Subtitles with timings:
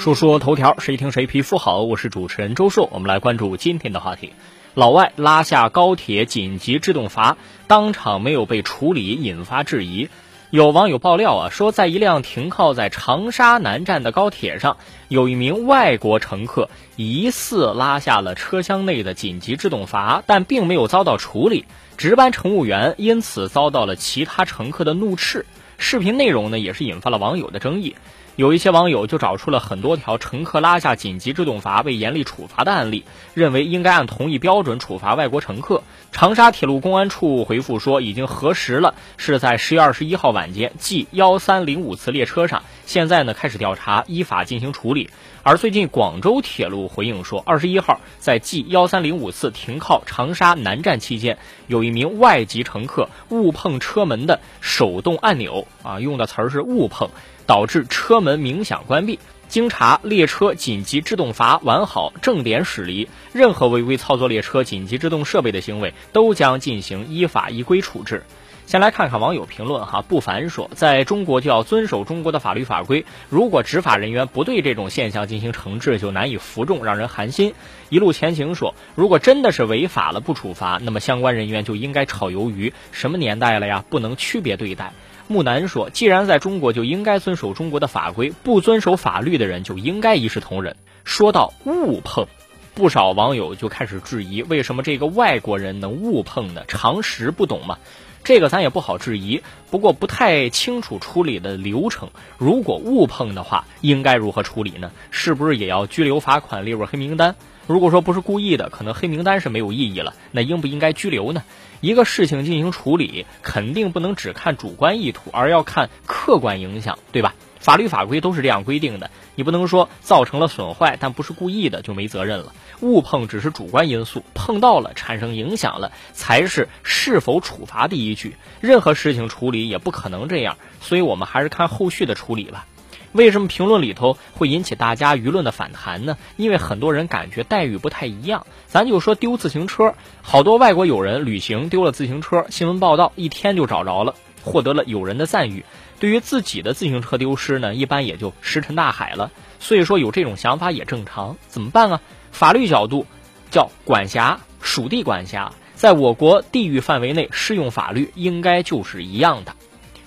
[0.00, 1.82] 说说头条，谁听谁皮肤好。
[1.82, 4.32] 我是主持人周硕，我们来关注今天的话题。
[4.72, 7.36] 老外拉下高铁紧急制动阀，
[7.66, 10.08] 当场没有被处理，引发质疑。
[10.48, 14.78] 有网友爆料啊，说在一辆停靠在长沙南站的高铁上，
[15.08, 21.66] 有一名外国乘客疑似拉下了车厢内的紧急制动阀，但并没有遭到处理。
[22.00, 25.44] 值班乘务员因此遭到了其他乘客的怒斥。
[25.76, 27.94] 视频内容呢，也是引发了网友的争议。
[28.36, 35.82] 有一些网友就找出了很多条乘客拉下紧急制动阀被严厉处罚的案例，认为应该按同一标准处罚外国乘客。
[36.10, 45.10] 长沙铁路公安处回复说，已经核实了，是在十月二十一号晚间 G 幺三零五次列车上，现在呢开始调查，依法进行处理。
[45.42, 57.10] 而最近广州铁路回应说，二十一号在 G 幺三零五次停靠长沙南站期间，有一名外籍乘客误碰车门的手动按钮，啊，用的词儿是误碰。
[57.46, 59.18] 导致车门鸣响关闭。
[59.48, 63.08] 经查，列车紧急制动阀完好，正点驶离。
[63.32, 68.22] 任何违规操作列车紧急制动设备的行为，都将进行依法依规处置。
[68.70, 73.04] 先来看看网友评论哈，不凡说，在中国就要遵守中国的法律法规。
[73.28, 77.52] 如果执法人员不对这种现象进行惩治，就难以服众，让人寒心。
[77.88, 82.72] 一路前行说，如果真的是违法了不处罚，那么相关人员就应该炒鱿鱼。
[82.92, 84.92] 什么年代了呀，不能区别对待。
[85.26, 88.32] 木南说：“既然在中国，就应该遵守中国的法规。
[88.44, 92.28] 不遵守法律的人，就应该一视同仁。”说到误碰，
[92.76, 96.62] 不少网友就开始质疑：为什么这个外国人能误碰呢？
[96.68, 97.78] 常识不懂吗？
[98.22, 102.10] 这个咱也不好质疑，不过不太清楚处理的流程。
[102.38, 104.92] 如果误碰的话，应该如何处理呢？
[105.10, 107.34] 是不是也要拘留、罚款、列入黑名单？
[107.66, 110.14] 如果说不是故意的，可能黑名单是没有意义了。
[110.32, 111.42] 那应不应该拘留呢？
[111.80, 117.34] 一个事情进行处理，肯定不能只看主观意图，而要看客观影响，对吧？
[117.60, 122.52] 法律法规都是这样规定的，你不能说造成了损坏，但不是故意的就没责任了。
[122.80, 128.34] 误碰只是主观因素，碰到了产生影响了，才是是否处罚的依据。
[128.60, 132.66] 任何事情处理也不可能这样，所以我们还是看后续的处理吧。
[133.12, 136.16] 为什么评论里头会引起大家舆论的反弹呢？
[136.36, 138.46] 因为很多人感觉待遇不太一样。
[138.66, 145.64] 咱就说丢自行车，好多外国友人旅行丢了自行车，新闻报道一天就找着了，获得了友人的赞誉。
[145.98, 149.30] 对于自己的自行车丢失呢，一般也就石沉大海了。
[149.58, 151.36] 所以说有这种想法也正常。
[151.48, 152.00] 怎么办啊？
[152.32, 153.06] 法律角度
[153.50, 159.54] 叫管辖，属地管辖，在我国地域范围内适用法律应该就是一样的。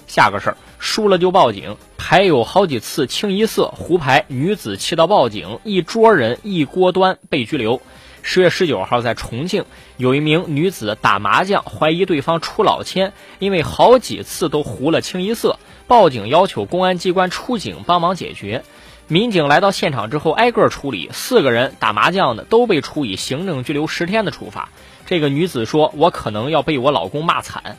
[0.08, 1.78] 下个事儿，输了就报警。
[1.98, 7.82] 还有好几次清一色胡牌，女子气到报警，一桌人一锅端被拘留。
[8.26, 9.66] 十月十九号，在重庆
[9.98, 18.64] 有一名女子打麻将，怀疑对方出老千，因为好几次都胡了清一色，报警要求公安机关出警帮忙解决。
[19.10, 24.70] 民警来到现场之后，挨个处理，四个人打麻将的都被处以行政拘留十天的处罚。
[25.06, 27.78] 这个女子说：“我可能要被我老公骂惨。”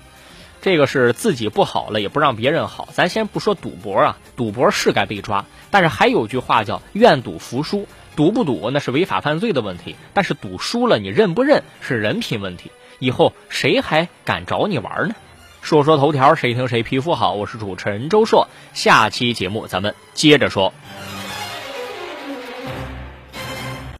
[0.64, 2.88] 这个是自己不好了，也不让别人好。
[2.90, 7.86] 咱先不说赌博啊，赌博是该被抓，但是还有句话叫“愿赌服输”，
[8.16, 12.70] 赌不赌那是违法犯罪的问题，但是赌输了你认不认是人品问题。
[12.98, 15.14] 以后谁还敢找你玩呢？
[15.60, 17.34] 说说头条，谁听谁皮肤好。
[17.34, 20.72] 我是主持人周硕，下期节目咱们接着说。